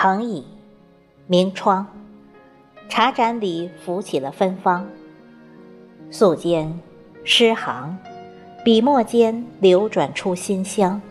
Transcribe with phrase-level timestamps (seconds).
[0.00, 0.46] 藤椅，
[1.26, 1.84] 明窗，
[2.88, 4.86] 茶盏里浮起了芬芳。
[6.08, 6.70] 素笺，
[7.24, 7.98] 诗行，
[8.64, 11.02] 笔墨间流转出馨香。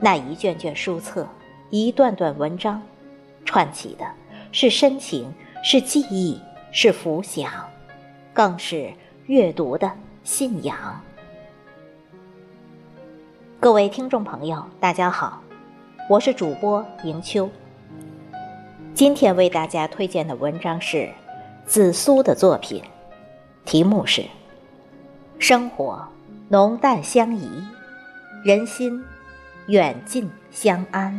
[0.00, 1.28] 那一卷卷书册，
[1.70, 2.82] 一段段文章，
[3.44, 4.04] 串起的
[4.50, 6.40] 是深情，是记忆，
[6.70, 7.50] 是浮想，
[8.32, 8.92] 更是
[9.26, 9.90] 阅读的
[10.22, 11.02] 信仰。
[13.58, 15.42] 各位听众朋友，大家好，
[16.08, 17.50] 我是主播迎秋。
[18.94, 21.10] 今天为大家推荐的文章是
[21.66, 22.82] 紫苏的作品，
[23.64, 24.22] 题目是
[25.40, 26.06] 《生活
[26.48, 27.50] 浓淡相宜，
[28.44, 29.04] 人心
[29.66, 31.12] 远近相安》。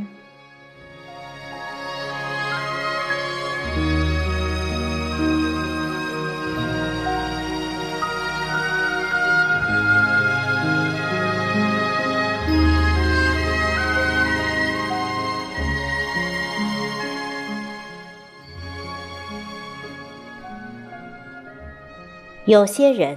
[22.50, 23.16] 有些人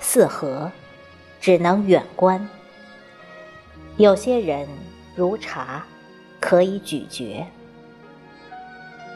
[0.00, 0.72] 似河，
[1.40, 2.48] 只能远观；
[3.96, 4.68] 有些人
[5.14, 5.84] 如茶，
[6.40, 7.46] 可以咀嚼；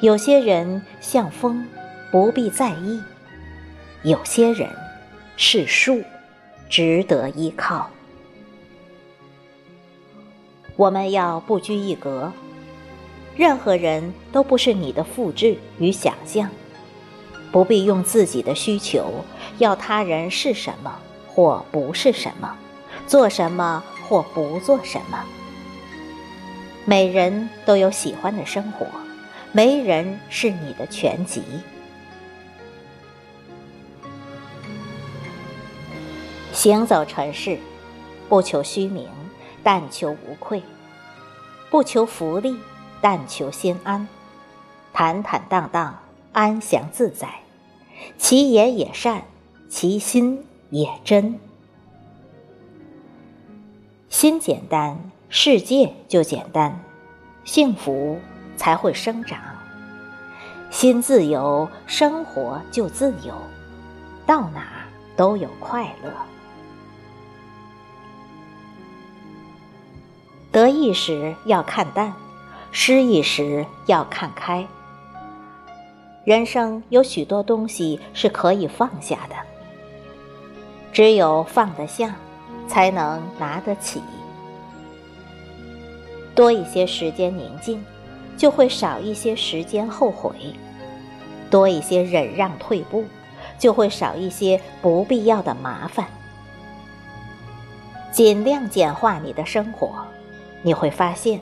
[0.01, 1.67] 有些人像风，
[2.13, 3.03] 不必在意；
[4.05, 4.71] 有些人
[5.37, 6.01] 是树，
[6.71, 7.91] 值得依靠。
[10.77, 12.33] 我们要不拘一格，
[13.35, 16.49] 任何人都不是你的复制与想象。
[17.53, 19.25] 不必用自己的需求
[19.59, 20.95] 要他人是什么
[21.27, 22.57] 或不是什么，
[23.07, 25.25] 做什么或不做什么。
[26.85, 28.87] 每人都有喜欢的生活，
[29.53, 31.43] 没人是你的全集。
[36.53, 37.59] 行走尘世，
[38.29, 39.09] 不求虚名，
[39.63, 40.61] 但求无愧；
[41.71, 42.57] 不求福利，
[43.01, 44.09] 但求心安。
[44.93, 45.99] 坦坦荡荡，
[46.37, 47.31] 安详自在。
[48.19, 49.23] 其言也善，
[49.71, 51.41] 其心也真。
[54.11, 56.85] 心简单，世界就简单，
[57.43, 58.21] 幸福
[58.55, 59.41] 才会生长。
[60.71, 63.35] 心自由，生活就自由，
[64.27, 64.85] 到哪
[65.17, 66.13] 都有快乐。
[70.53, 72.13] 得意时要看淡，
[72.73, 74.67] 失意时要看开。
[76.27, 79.37] 人生有许多东西是可以放下的，
[80.93, 82.17] 只有放得下，
[82.67, 84.03] 才能拿得起。
[86.35, 87.81] 多一些时间宁静，
[88.37, 90.33] 就会少一些时间后悔；
[91.49, 93.05] 多一些忍让退步，
[93.57, 96.09] 就会少一些不必要的麻烦。
[98.11, 99.93] 尽量简化你的生活，
[100.63, 101.41] 你会发现，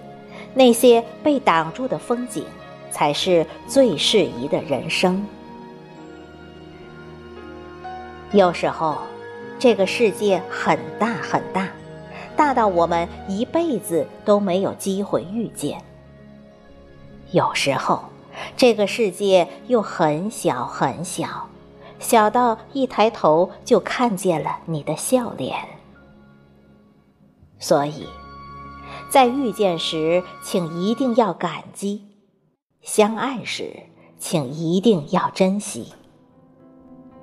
[0.53, 2.45] 那些被挡住的风景。
[2.95, 5.27] 才是最适宜的人生。
[8.31, 8.99] 有时候，
[9.59, 11.69] 这个世界很大很大，
[12.37, 15.77] 大到我们一辈子都没有机会遇见；
[17.33, 18.05] 有时候，
[18.57, 21.49] 这个世界又很小很小，
[21.99, 25.59] 小到一抬头就看见了你的笑脸。
[27.59, 28.07] 所以，
[29.11, 32.14] 在遇见时，请一定要感激。
[32.85, 33.73] 相爱时，
[34.19, 35.95] 请一定要珍惜；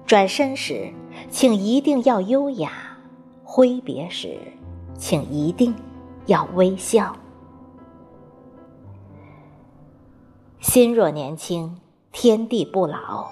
[0.08, 0.92] 转身时，
[1.30, 2.70] 请一定要优雅；
[3.44, 4.40] 挥别时，
[4.98, 5.76] 请一定
[6.26, 7.16] 要微笑。
[10.60, 11.80] 心若年轻，
[12.12, 13.30] 天地不老；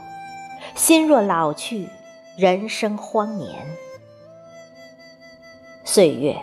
[0.76, 1.90] 心若老去，
[2.38, 3.66] 人生荒年。
[5.84, 6.40] 岁月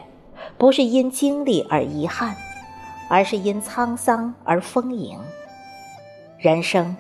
[0.59, 2.35] 不是因经历而遗憾，
[3.09, 5.17] 而是因沧桑而丰盈。
[6.47, 6.97] 人生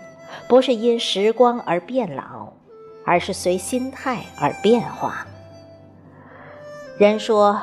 [0.48, 2.52] 不是因时光而变老，
[3.04, 5.24] 而是随心态而变化。
[6.98, 7.62] 人说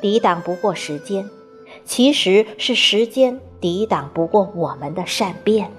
[0.00, 1.28] 抵挡不过时间，
[1.84, 5.70] 其实是时间抵挡不过我们的善变。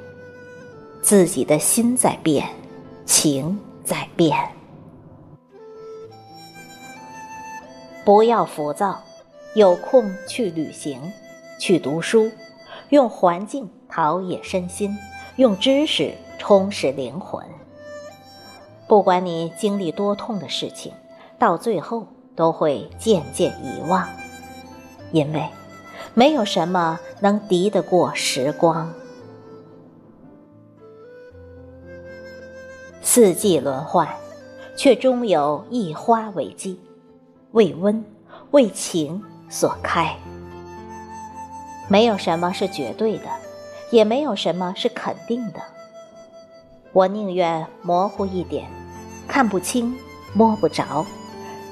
[1.01, 2.47] 自己的心在变，
[3.03, 4.37] 情在变。
[8.05, 9.01] 不要浮躁，
[9.55, 11.01] 有空去旅行，
[11.59, 12.31] 去读书，
[12.89, 14.95] 用环境陶冶身心。
[15.39, 17.41] 用知识充实灵魂。
[18.89, 20.91] 不管你经历多痛的事情，
[21.37, 22.05] 到最后
[22.35, 24.05] 都会渐渐遗忘，
[25.13, 25.47] 因为
[26.13, 28.91] 没有什么能敌得过时光。
[33.01, 34.09] 四季轮换，
[34.75, 36.81] 却终有一花为季，
[37.53, 38.03] 为温，
[38.51, 40.13] 为情所开。
[41.87, 43.29] 没有什么是绝对的，
[43.91, 45.59] 也没有什么是肯定的。
[46.91, 48.67] 我宁愿模糊一点，
[49.27, 49.95] 看不清，
[50.33, 51.05] 摸不着，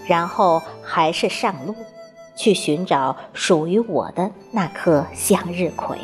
[0.08, 1.75] 然后还是上路，
[2.36, 5.98] 去寻找属于我的那颗向日葵。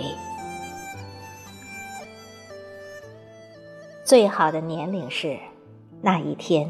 [4.03, 5.37] 最好的年龄是
[6.01, 6.69] 那一天，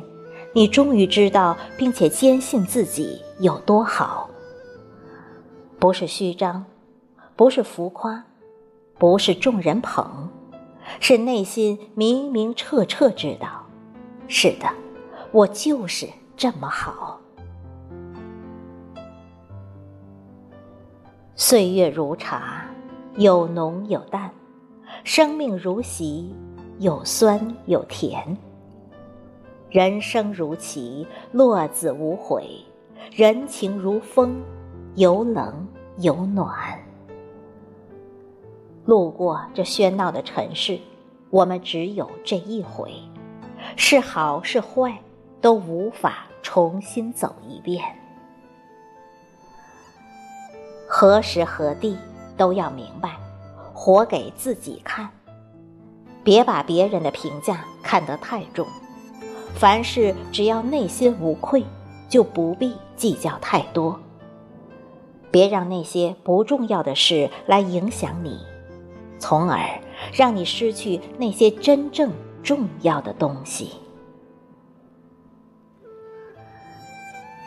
[0.53, 4.29] 你终于知道并且坚信自己有多好。
[5.79, 6.65] 不是虚张，
[7.35, 8.25] 不是浮夸，
[8.97, 10.29] 不是众人捧，
[10.99, 13.65] 是内心明明澈澈知道，
[14.27, 14.67] 是的，
[15.31, 17.19] 我就是这么好。
[21.35, 22.65] 岁月如茶，
[23.15, 24.29] 有浓有淡；
[25.03, 26.33] 生命如席。
[26.79, 28.35] 有酸有甜，
[29.69, 32.41] 人生如棋，落子无悔；
[33.11, 34.41] 人情如风，
[34.95, 35.67] 有冷
[35.99, 36.82] 有暖。
[38.85, 40.79] 路过这喧闹的城市，
[41.29, 42.93] 我们只有这一回，
[43.77, 44.99] 是好是坏，
[45.39, 47.81] 都无法重新走一遍。
[50.87, 51.97] 何时何地
[52.35, 53.11] 都要明白，
[53.73, 55.09] 活给自己看。
[56.23, 58.67] 别把别人的评价看得太重，
[59.55, 61.63] 凡事只要内心无愧，
[62.09, 63.99] 就不必计较太多。
[65.31, 68.39] 别让那些不重要的事来影响你，
[69.23, 69.79] 从而
[70.11, 72.11] 让你失去那些真正
[72.43, 73.71] 重要的东西。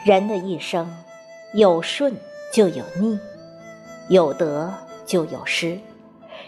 [0.03, 0.91] 人的一生，
[1.53, 2.17] 有顺
[2.51, 3.19] 就有逆，
[4.09, 4.73] 有得
[5.05, 5.79] 就有失，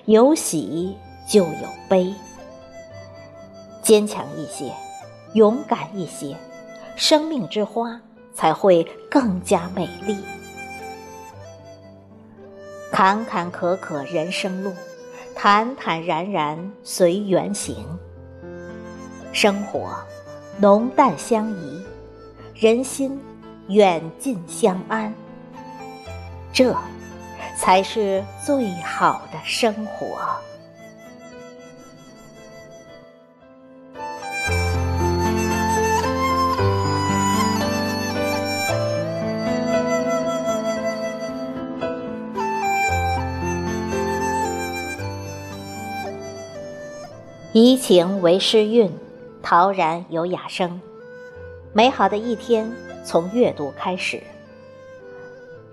[0.07, 0.97] 有喜。
[1.31, 2.15] 就有悲，
[3.83, 4.73] 坚强一些，
[5.35, 6.35] 勇敢一些，
[6.97, 8.01] 生命之花
[8.33, 10.17] 才会更加美丽。
[12.91, 14.73] 坎坎坷坷人生路，
[15.41, 17.77] 坦坦然然随缘行。
[19.33, 19.95] 生活
[20.59, 21.87] 浓淡相宜，
[22.57, 23.21] 人心
[23.69, 25.15] 远近相安，
[26.53, 26.77] 这
[27.57, 30.19] 才是最好的生活。
[47.61, 48.89] 怡情为诗韵，
[49.43, 50.81] 陶然有雅声。
[51.73, 52.71] 美好的一天
[53.03, 54.23] 从阅读开始。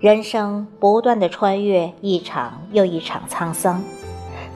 [0.00, 3.80] 人生不断的穿越一场又一场沧桑，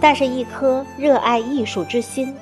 [0.01, 2.35] 但是，一颗热爱艺术之心，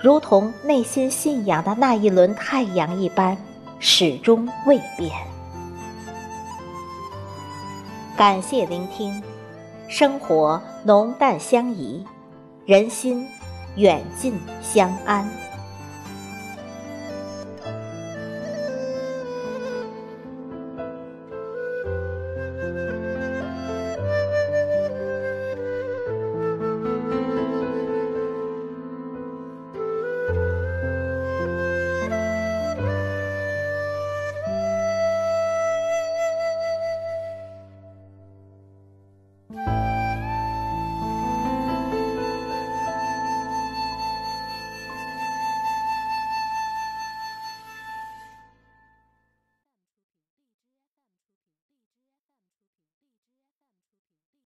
[0.00, 3.36] 如同内心信仰的那一轮太阳一般，
[3.78, 5.12] 始终未变。
[8.16, 9.22] 感谢聆听，
[9.86, 12.04] 生活浓淡相宜，
[12.66, 13.24] 人心。
[13.76, 15.51] 远近相安。